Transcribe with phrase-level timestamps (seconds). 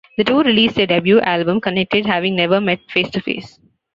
[0.17, 3.59] The two released their debut album, "Connected", having never met face to face.